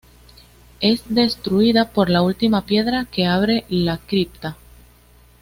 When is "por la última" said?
1.91-2.65